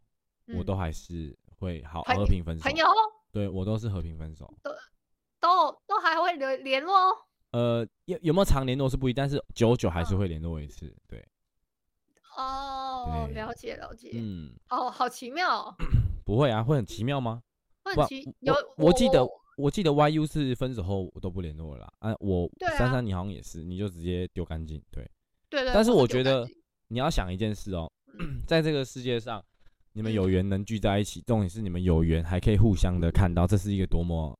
[0.55, 2.85] 我嗯都还是会好和平分手朋，友
[3.31, 4.51] 对我都是和平分手。
[5.39, 7.15] 都都还会联联络哦
[7.51, 10.93] 呃，有有没有常联络是不一定，但是久久还是嗯会联络一次。
[11.07, 11.25] 对，
[12.37, 15.75] 哦，对了解了解，嗯，哦，好奇妙哦，
[16.25, 17.41] 不会啊，会很奇妙吗？
[17.83, 19.25] 会很奇有我我记得
[19.57, 21.93] 我记得 YU 是分手后我都不联络了啦。
[21.99, 24.83] 啊，我珊珊你好像也是，你就直接丢干净。
[24.91, 25.09] 对，
[25.49, 26.47] 对对，但是我我觉得
[26.89, 29.43] 你要想一件事哦，嗯在这个世界上，
[29.97, 34.37] 你们嗯有缘能聚在一起，重点是你们有缘还可以互相的看到，这是一个多么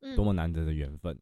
[0.00, 1.18] 嗯多么难得的缘分。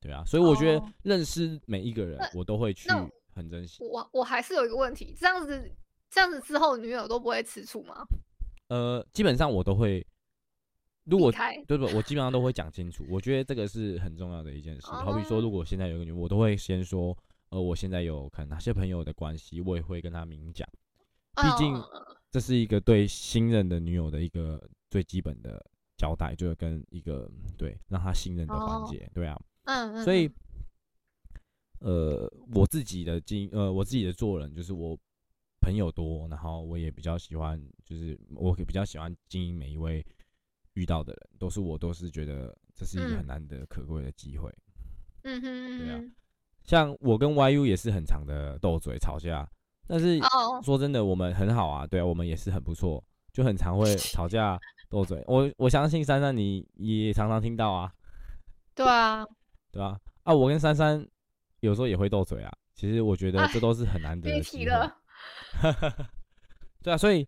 [0.00, 2.88] 对啊，所以我觉得哦认识每一个人，我都会去
[3.34, 3.82] 很珍惜。
[3.82, 5.68] 我我还是有一个问题，这样子
[6.08, 8.06] 这样子之后女友都不会吃醋吗？
[8.68, 10.06] 呃，基本上我都会，
[11.02, 11.32] 如果
[11.66, 13.04] 对不，我基本上都会 讲清楚。
[13.10, 14.86] 我觉得这个是很重要的一件事。
[14.86, 17.16] 好比说，哦如果现在有一个女，我都会先说，
[17.48, 20.68] 呃，我现在有可能哪些朋友的关系，我也会跟她明讲。
[21.34, 25.58] 毕竟嗯这是一个对新任的女友的一个最基本的
[25.96, 29.40] 交代，就是跟一个对让她信任的环哦节，对啊。
[29.64, 30.30] 嗯嗯，所以
[31.80, 34.94] 嗯，呃，我自己的经呃，我自己的做人就是我
[35.62, 40.04] 朋友多，然后我也比较喜欢，就是我比较喜欢经营每一位
[40.74, 44.54] 遇到的人，都是我都是觉得这是一个很嗯难得可贵的机会。
[45.22, 46.14] 嗯哼对啊嗯
[46.64, 49.48] 像我跟 YU 也是很长的斗嘴吵架，
[49.86, 50.18] 但是
[50.62, 55.22] 说真的，我们很好啊，对啊，我们也是很不错，就很常会 吵架斗嘴。
[55.26, 57.92] 我我相信珊珊你也常常听到啊，
[58.74, 59.24] 对啊，
[59.72, 60.34] 对啊、啊？
[60.34, 61.06] 我跟珊珊
[61.60, 62.52] 有时候也会斗嘴啊。
[62.74, 64.96] 其实我觉得这都是很难得的
[66.82, 67.26] 对啊，所以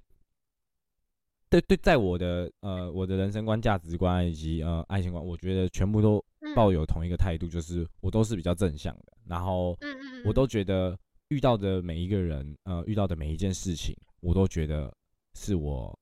[1.48, 9.04] 对对，在我的呃我的人生观、价值观以及呃爱情观，我觉得全部都嗯抱有同一个态度，就是我都是比较正向的。
[9.26, 14.94] 然后嗯嗯，我都嗯觉得遇到的每一个人，呃，遇到的每一件事情，我都觉得
[15.34, 15.98] 是我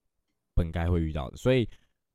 [0.54, 1.36] 本该会遇到的。
[1.36, 1.68] 所以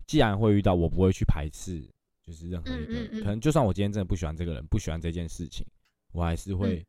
[0.08, 1.82] 既然会遇到，我不会去排斥，
[2.24, 5.65] 就是任何一个，嗯嗯嗯可能就算我今天真的不喜欢这个人，不喜欢这件事情，
[6.13, 6.86] 我还是会嗯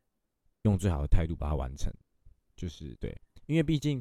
[0.63, 1.93] 用最好的态度把它完成。
[2.55, 3.13] 就是对，
[3.47, 4.01] 因为毕竟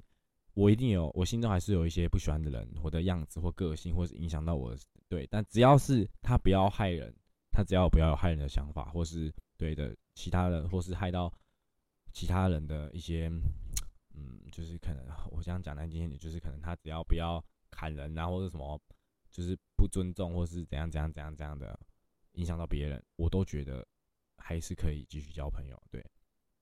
[0.53, 4.77] 我一定有，我心中还是有一些不喜欢的人，我的样子或个性，或是影响到我的
[5.09, 7.11] 对，但只要是他不要害人，
[7.51, 11.33] 他只要不要有害人的想法，或是对的其他人，或是害到
[12.13, 13.29] 其他人的一些，
[14.13, 18.79] 嗯，就是可能我这样讲难听一点，就是可能他只要不要砍人啊，或者什么，
[19.31, 21.79] 就是不尊重，或是怎样怎样怎样怎样的
[22.33, 23.87] 影响到别人，我都觉得
[24.37, 25.81] 还是可以继续交朋友。
[25.89, 26.05] 对，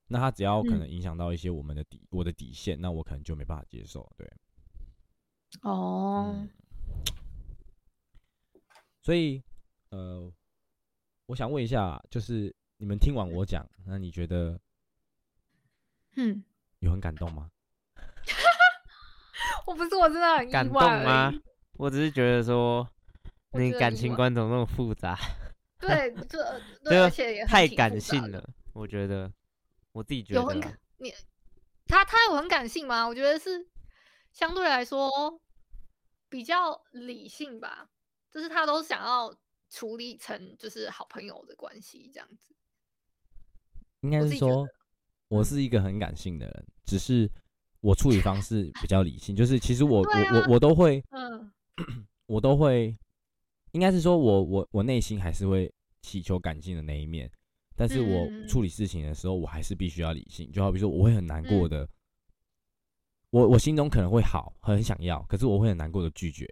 [0.07, 4.07] 那他只要可能影响到一些我们的底，我的底线，那我可能就没办法接受。
[4.15, 4.31] 对，
[5.61, 6.49] 哦嗯，
[9.01, 9.41] 所以
[9.89, 10.31] 呃，
[11.25, 14.59] 我想问一下，就是你们听完我讲，那你觉得
[16.19, 16.43] 嗯，
[16.79, 17.49] 有很感动吗？
[19.65, 21.31] 我不是我真的很感动吗？
[21.77, 22.85] 我只是觉得说，
[23.53, 25.17] 你感情观怎么那么复杂，
[25.79, 27.97] 对，这这 对，而且也太感。
[27.99, 28.43] 性了。
[28.73, 29.31] 我觉得，
[29.93, 31.13] 我自己觉有很感你
[31.87, 33.07] 他他有很感性吗？
[33.07, 33.65] 我觉得是
[34.33, 35.41] 相对来说
[36.27, 37.89] 比较理性吧，
[38.29, 39.33] 就是他都想要
[39.69, 42.53] 处理成就是好朋友的关系这样子。
[44.01, 44.67] 应该是说，
[45.29, 47.29] 我是一个很感性的人，只是
[47.81, 49.35] 我处理方式比较理性。
[49.35, 51.51] 就是其实我啊我我我都会，嗯
[52.25, 52.97] 我都会，
[53.71, 57.31] 应该是说我我我内心还是会祈求感性的那一面，
[57.75, 60.51] 但是我嗯处理事情的时候，我还是必须要理性。
[60.51, 61.89] 就好比说，我会很难过嗯的，
[63.29, 66.45] 我我心中可能会好，很想要，可是我会很难过的拒绝，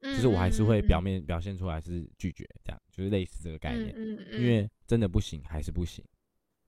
[0.00, 3.94] 嗯，就是我还是会表嗯面表现出来是拒绝，这样就是类似这个概念。
[4.32, 6.02] 因为真的不行，还是不行。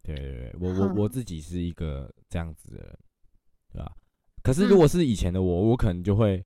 [0.06, 2.98] 对对对，我我我自己是一个这样子的人，
[3.72, 3.96] 对吧？
[4.42, 6.44] 可是如果是以前的我，我可能就会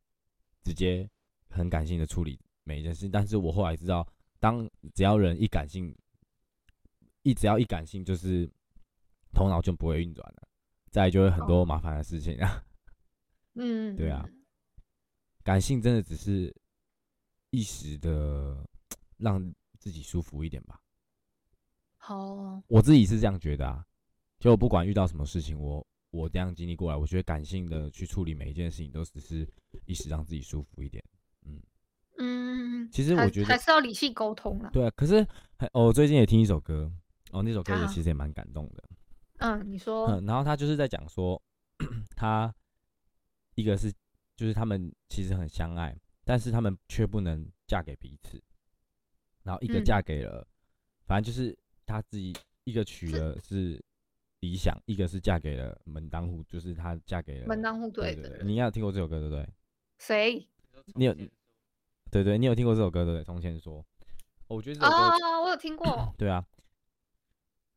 [0.63, 1.07] 直接
[1.51, 3.09] 很感性的处理每一件事。
[3.09, 4.07] 但是我后来知道，
[4.39, 5.95] 当只要人一感性，
[7.23, 8.51] 一只要一感性，就是
[9.35, 10.49] 头脑就不会运转了，
[10.91, 12.65] 再就会很多哦麻烦的事情啊。
[13.57, 14.43] 嗯，对啊嗯，
[15.43, 16.55] 感性真的只是
[17.51, 18.67] 一时的
[19.19, 20.81] 让自己舒服一点吧。
[22.11, 23.87] 好，我自己是这样觉得啊，
[24.41, 29.49] 就不管遇到什么事情，我我这样经历过来，我觉得感性的去处理每一件事情，都只是
[29.85, 31.05] 一时让自己舒服一点。
[31.45, 31.63] 嗯
[32.19, 34.71] 嗯，其实我觉得还是要理性沟通了。
[34.73, 35.25] 对啊，可是
[35.73, 36.93] 我最近也听一首歌，
[37.31, 38.83] 哦，那首歌也啊其实也蛮感动的。
[39.39, 41.41] 嗯，你说，嗯，然后他就是在讲说，
[42.17, 42.53] 他
[43.55, 43.93] 一个是
[44.35, 48.43] 就是他们其实很相爱，但是他们却不能嫁给彼此，
[49.45, 50.45] 然后一个嗯嫁给了，
[51.07, 51.57] 反正就是
[51.91, 52.33] 他自己
[52.65, 53.85] 一个娶是了是
[54.41, 59.49] 理想，一个是嫁给了门当户，就是她嫁给了门当户对对你应该有听过这首歌对不对？
[59.99, 60.49] 谁？
[60.95, 61.15] 你有
[62.11, 63.25] 对对，你有听过这首歌对不对？
[63.25, 63.85] 从前说，
[64.47, 66.15] 哦我觉得这首歌哦，我有听过。
[66.17, 66.45] 对啊，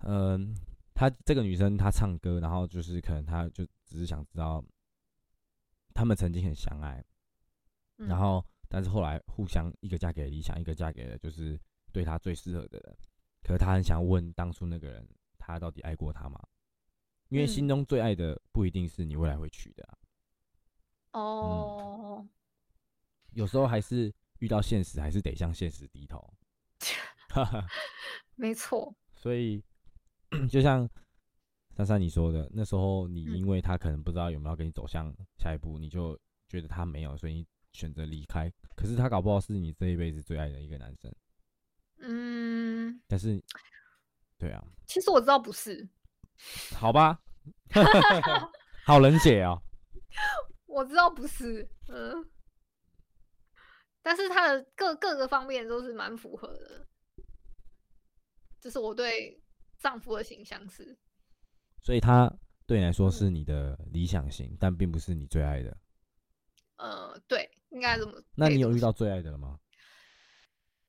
[0.06, 0.56] 嗯、
[0.94, 4.64] 她这个女生她唱歌，然后就是可能她就只是想知道，
[5.94, 7.04] 他们曾经很相爱，
[7.98, 11.60] 嗯然后但是后来互相一个嫁给了理想，一个嫁给了就是
[11.92, 12.98] 对她最适合的人，
[13.44, 16.40] 可是他很想问当初那个人，他到底爱过他吗？
[17.30, 19.98] 因为心嗯中最爱的不一定是你未来会娶的、啊，
[21.20, 22.28] 哦，
[23.32, 26.34] 有时候还是遇到现实，还是得向现实低头。
[27.30, 27.66] 哈哈。
[28.36, 28.94] 没错。
[29.16, 29.64] 所以
[30.50, 30.88] 就像
[31.76, 38.52] 珊珊你说的，那时候你嗯因为他可能不知道有没有跟你走向下一步，你就觉得他没有，所以你选择离开。
[38.76, 41.12] 可是他搞不好是你这一辈子最爱的一个男生，
[41.98, 42.33] 嗯，
[43.14, 43.40] 但是，
[44.40, 45.88] 对啊，其实我知道不是，
[46.76, 47.22] 好吧，
[48.84, 49.62] 好冷血哦。
[50.66, 52.28] 我知道不是，嗯，
[54.02, 56.88] 但是他的各各个方面都是蛮符合的，
[58.60, 59.40] 这是我对
[59.78, 60.98] 丈夫的形象是，
[61.84, 65.78] 所以他对你来说是你的理想型，但并不是你最爱的。
[66.78, 68.20] 呃，对，应该这么。
[68.34, 69.60] 那你有遇到最爱的了吗？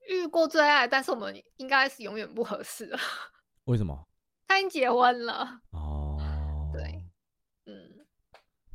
[0.08, 2.98] 遇过最爱，但是我们应该是永远不合适了。
[3.64, 4.06] 为什么？
[4.46, 7.04] 他已经结婚了，哦，对，
[7.66, 8.06] 嗯，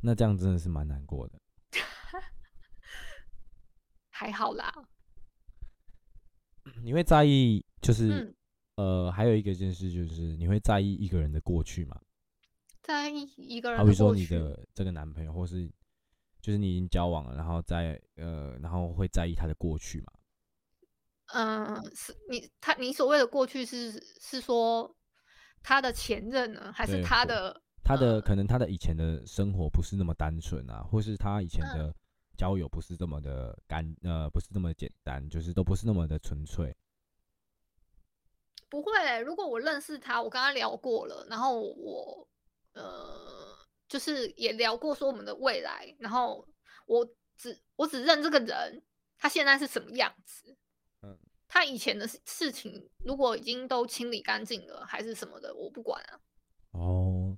[0.02, 1.38] 那这样真的是蛮难过的。
[4.10, 4.70] 还好啦，
[6.82, 8.34] 你会在意，就是、嗯，
[8.74, 11.98] 呃，还有一个件事就是你会在意一个人的过去吗？
[12.82, 15.70] 在意一个人好比说你的这个男朋友，或是
[16.42, 20.12] 就是你已经交往了，然后在呃，然后会在意他的过去嘛？
[21.32, 24.94] 嗯，是你他你所谓的过去是是说
[25.62, 31.94] 他的前任呢，还是对他的他的、呃可能他的以前的生活不是那么单纯啊，或是他以前嗯的
[32.36, 36.76] 交友不是这么的干呃，不是这么简单，就是都不是那么的纯粹。
[38.68, 42.28] 不会欸、如果我认识他，我跟他聊过了，然后我
[42.72, 46.46] 呃，就是也聊过说我们的未来，然后
[46.86, 47.04] 我
[47.36, 48.80] 只我只认这个人，
[49.18, 50.56] 他现在是什么样子，嗯，
[51.60, 56.18] 他以前的事事情如果已经都清理干净了，还是什么的，我不管啊，
[56.70, 57.36] 哦，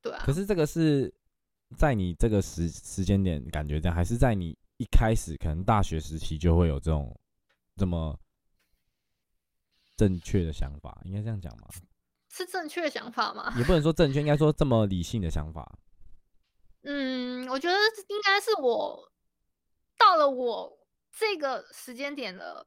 [0.00, 1.12] 对啊可，是这个是
[1.76, 7.18] 在你这个时时间点感觉这样，还是在你一开始可能大学时期就会有这种
[7.76, 8.16] 这么
[9.96, 11.02] 正确的想法？
[11.04, 11.66] 应该这样讲吗？
[12.28, 13.52] 是正确的想法吗？
[13.58, 15.76] 也不能说正确，应该说这么理性的想法。
[16.86, 17.76] 嗯，我觉得
[18.10, 19.10] 应该是我
[19.98, 22.64] 到了我这个时间点了，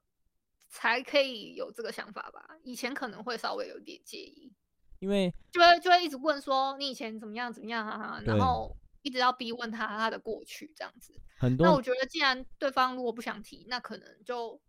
[0.70, 2.58] 才可以有这个想法吧。
[2.64, 4.54] 以前可能会稍微有点介意，
[5.00, 11.14] 因为就会就会一直问说你以前怎么样怎么样啊，然后一直要逼问他他的过去这样子。
[11.38, 14.62] 很多那我觉得既然对方如果不想提，那可能就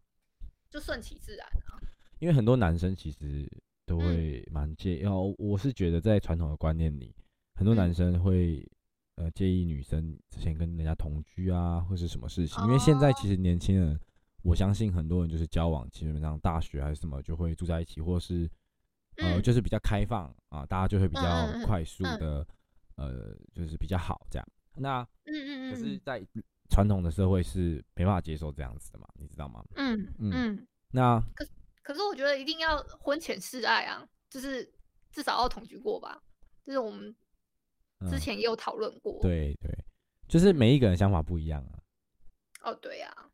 [0.70, 1.78] 就顺其自然啊。
[2.18, 3.50] 因为很多男生其实
[3.86, 7.14] 都嗯会蛮介意，哦，我是觉得在传统的观念里，
[7.56, 8.64] 很多嗯男生会
[9.16, 12.62] 呃介意女生之前跟人家同居啊，或是什么事情。
[12.64, 13.98] 因为现在其哦实年轻人，
[14.42, 18.50] 我相信很多人就是交往，基本上大学还是什么就会住在一起，或是
[19.16, 22.46] 呃嗯就是比较开放啊，大家就会比较嗯嗯嗯快速嗯的
[22.96, 24.48] 呃就是比较好这样。
[24.76, 26.26] 那嗯嗯可是，嗯在
[26.70, 29.64] 传统的社会是没办法接受这样子的嘛，你知道吗？
[29.74, 30.66] 嗯嗯嗯嗯。
[30.92, 31.46] 那可
[31.82, 34.72] 可是我觉得一定要婚前示爱啊，就是
[35.10, 36.22] 至少要同居过吧。
[36.64, 37.14] 就是我们
[38.08, 39.20] 之嗯前也有讨论过。
[39.20, 39.70] 对对，
[40.28, 41.82] 就是每一个人想法不一样啊。
[42.62, 43.29] 哦，对呀、对啊。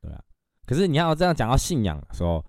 [0.66, 2.44] 可是你要这样讲到信仰的时候，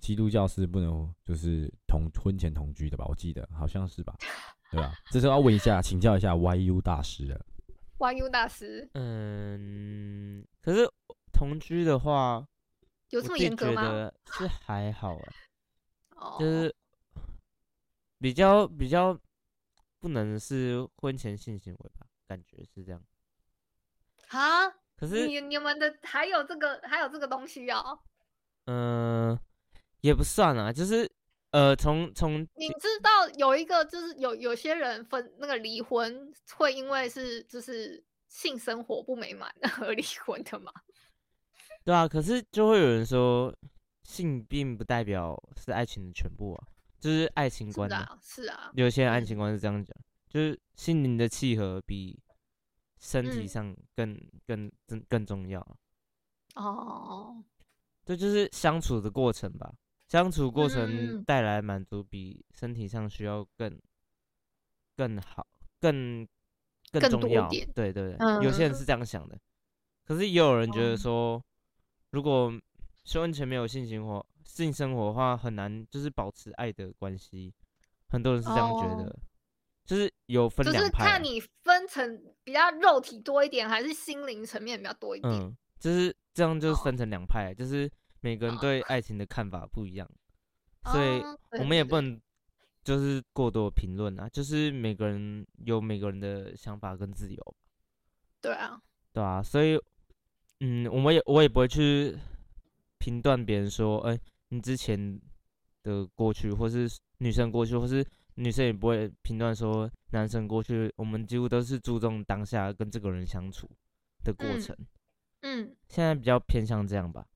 [0.00, 3.06] 基督教是不能就是同婚前同居的吧？
[3.08, 4.14] 我记得好像是吧？
[4.72, 4.92] 对吧？
[5.10, 7.40] 这时候要问一下，请教一下 YU 大师了。
[7.98, 10.90] YU 大师嗯，可是
[11.32, 12.44] 同居的话，
[13.10, 13.82] 有这么我觉严格吗？
[13.82, 15.32] 得是还好啊，
[16.16, 16.74] 哦，就是
[18.18, 19.16] 比较比较
[20.00, 23.00] 不能是婚前性行为吧，感觉是这样。
[24.30, 24.68] 啊，
[25.02, 27.98] 可是，你你们的还有这个还有这个东西哦？
[28.66, 29.36] 嗯、
[30.00, 31.10] 也不算啊，就是
[31.50, 40.72] 呃，从从你知道有一个就是有有些人分那个离婚会因为是就是性生活不美满 而离婚的吗？
[41.84, 43.52] 对啊，可是就会有人说，
[44.04, 46.62] 性并不代表是爱情的全部啊，
[47.00, 48.06] 就是爱情观啊。
[48.08, 49.92] 啊，是啊，有些人爱嗯情观是这样讲，
[50.28, 52.16] 就是心灵的契合比
[53.02, 53.48] 身体嗯。
[53.48, 55.60] 上更更更更重要。
[55.60, 55.76] 啊。
[56.54, 57.44] 哦，
[58.06, 59.74] 这就是相处的过程吧，
[60.08, 63.80] 相处过程带来满足比身体上需要更
[64.96, 65.46] 更好、
[65.80, 66.26] 更
[66.90, 67.48] 更更重要。
[67.48, 69.38] 对对对，有些人嗯是这样想的，
[70.04, 70.96] 可是也有人觉得哦。
[70.96, 71.44] 说，
[72.10, 72.52] 如果
[73.04, 77.52] 修完全没有性生活、性生活的话，很难就是保持爱的关系。
[78.08, 78.96] 很多人是这样觉哦。
[78.96, 79.18] 得，
[79.86, 81.12] 就是有分就是两派啊。
[81.12, 85.30] 看你分成比较肉体多一点，还是心灵层面比较多一点。
[85.30, 87.90] 嗯，就是这样，就分成两派，就是
[88.20, 90.08] 每个人哦对爱情的看法不一样，
[90.90, 92.18] 所以哦我们也不能
[92.82, 97.54] 就是过多评论啊，就是每个人有每个人的想法跟自由，
[98.40, 98.80] 对啊，
[99.12, 99.78] 对啊，所以，
[100.60, 102.16] 嗯，我们也我也不会去
[102.98, 104.18] 评断别人说，哎、
[104.48, 105.20] 你之前
[105.82, 106.88] 的过去，或是
[107.18, 108.02] 女生过去，或是
[108.34, 113.68] 女生也不会评断说男生过去，我们几乎都是注重当下跟这个人相处
[114.24, 114.76] 的过嗯程。
[115.42, 117.26] 嗯现在比较偏向这样吧。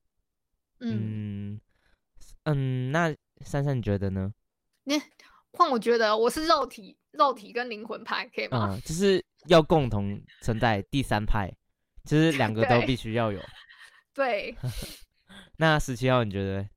[0.80, 1.61] 嗯，嗯
[2.44, 4.32] 嗯，那珊珊你觉得呢？
[4.84, 4.94] 你
[5.53, 8.68] 换我觉得我是肉体肉体跟灵魂派，可以吗？
[8.72, 11.53] 嗯，就是要共同存在第三派，
[12.05, 13.40] 就是两个都必须要有。
[14.14, 14.57] 对，
[15.59, 16.68] 那十七号你觉得？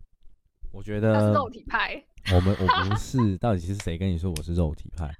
[0.71, 1.95] 我觉得他是得肉体派，
[2.33, 5.11] 我们我不是，到底是谁跟你说我是肉体派？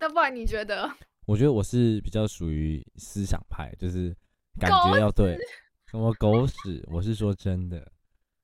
[0.00, 0.90] 那不然你觉得？
[1.26, 4.16] 我觉得我是比较属于思想派，就是
[4.58, 5.38] 感觉要对
[5.86, 7.92] 什么狗屎，我是说真的。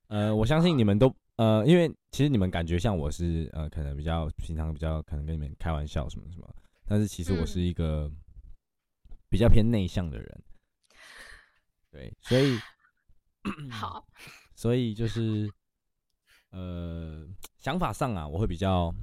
[0.09, 6.55] 呃，我相信你们都呃，因为其实你们感觉像我是呃，可能比较平常比较可能跟你们开玩笑什么什么，
[6.86, 8.11] 但是其实我嗯是一个
[9.30, 10.42] 比较偏内向的人。
[11.90, 12.59] 对，所以
[13.70, 14.07] 好，
[14.55, 15.50] 所以就是
[16.55, 17.26] 呃，
[17.59, 18.94] 想法上啊，我会比较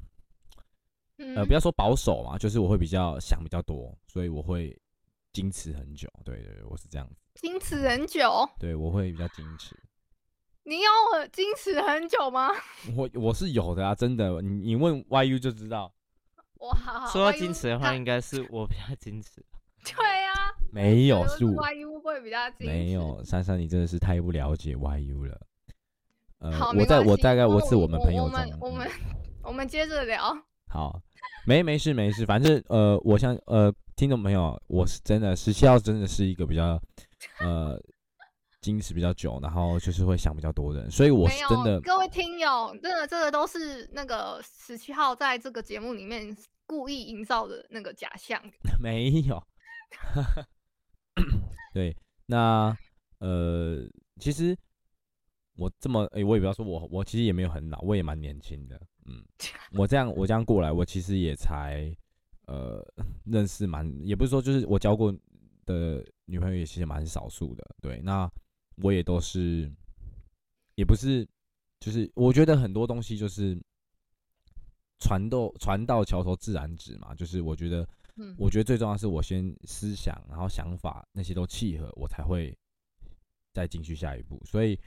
[1.17, 4.75] 嗯，呃，不要说保守嘛，就是我会比较想比较多，所以我会
[5.33, 6.07] 矜持很久。
[6.23, 9.75] 对对对，我是这样子，矜持很久，对我会比较矜持。
[10.63, 12.49] 你要我矜持很久吗？
[12.95, 15.91] 我我是有的啊，真的，你你问 YU 就知道，
[16.59, 19.43] 哇，好好说到矜持的话，应该是我比较矜持。
[19.83, 20.31] 对呀，
[20.71, 25.41] 没有是我 YU 会比较矜持，没有，珊珊你真的是太不了解 YU 了。
[26.41, 28.91] 呃，好，我在我大概我我是我们朋友我中，嗯们我们
[29.43, 30.35] 我们接着聊，
[30.67, 30.99] 好，
[31.45, 36.81] 没没事没事，反正呃，我想呃，听众朋友，我是真的十七号真的是一个比较
[37.39, 37.79] 呃
[38.61, 46.35] 矜持比较久，然后就是会想比较多人，所以我是真的各位听友，真的这个都是那个十七号在这个节目里面
[46.65, 48.41] 故意营造的那个假象。
[48.81, 49.41] 没有。
[51.71, 52.75] 对，那
[53.19, 53.77] 呃，
[54.19, 54.57] 其实
[55.61, 58.81] 我这么，诶、我也不要说我，我其实也没有很老，我也蛮年轻的。
[59.05, 59.23] 嗯，
[59.77, 61.95] 我这样我这样过来，我其实也才
[62.47, 62.83] 呃
[63.25, 65.13] 认识蛮，也不是说就是我交过
[65.65, 67.63] 的女朋友也其实蛮少数的。
[67.79, 68.27] 对，那
[68.77, 69.71] 我也都是，
[70.73, 71.27] 也不是，
[71.79, 73.55] 就是我觉得很多东西就是
[74.97, 77.87] 船到船到桥头自然直嘛，就是我觉得。
[78.17, 82.53] 嗯，我觉得最重要的是我先思想，然后想法那些都契合，我才会
[83.53, 84.37] 再进去下一步。
[84.45, 84.77] 所以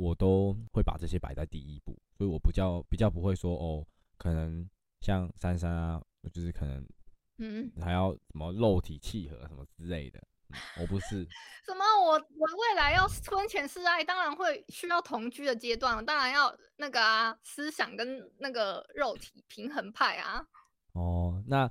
[0.00, 3.86] 我都会把这些摆在第一步，所以我比较比较不会说哦，
[4.16, 4.66] 可能
[5.02, 6.82] 像珊珊啊，就是可能
[7.36, 10.18] 嗯，还要什么肉体契合什么之类的。
[10.48, 11.28] 嗯、我不是，
[11.66, 11.84] 什么？
[12.02, 20.42] 我我未来要婚前示爱，当然会需要同居的阶段，当然要那个啊，思想跟那个肉体平衡派啊。
[20.92, 21.70] 哦，那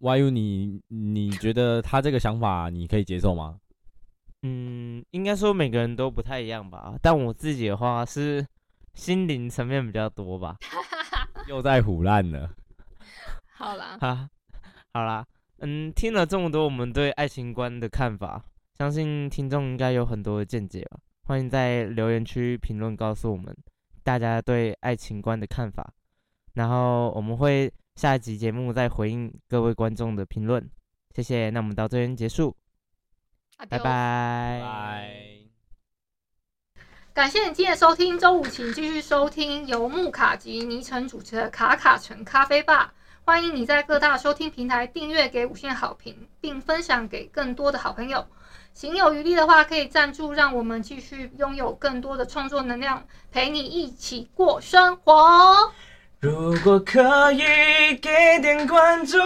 [0.00, 3.60] YU 你你觉得他这个想法你可以接受吗？
[4.42, 8.46] 嗯，应该说每个人都不太一样吧，但我自己的话是
[8.94, 10.56] 心灵层面比较多吧。
[11.48, 12.50] 又在胡乱了。
[13.56, 14.28] 好啦，哈，
[14.92, 15.26] 好啦，
[15.58, 18.44] 嗯，听了这么多我们对爱情观的看法，
[18.76, 20.98] 相信听众应该有很多的见解吧。
[21.24, 23.54] 欢迎在留言区评论告诉我们
[24.02, 25.92] 大家对爱情观的看法，
[26.54, 30.64] 然后我们会下一集节目再回应各位观众的评论。
[31.14, 32.54] 谢谢，那我们到这边结束，
[33.66, 33.84] 拜拜。
[33.84, 35.28] 拜。
[37.12, 42.94] 感谢你今天的收听，周五请继续收听由木卡及尼城主持的卡卡城咖啡吧。
[43.24, 48.26] 欢迎你在各大收听平台订阅、给五星好评，并分享给更多的好朋友。
[48.72, 55.72] 行有余力的话，可以赞助，让我们继续拥有更多的创作能量，陪你一起过生活。
[56.20, 59.16] 如果可以给点关注，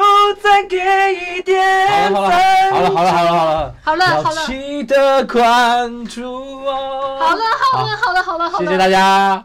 [0.43, 0.76] 再给
[1.14, 7.18] 一点好了分好了好了好了好了，好了，好了，记得关注我。
[7.18, 9.43] 好了，好了，好了，好了，好了，谢谢大家。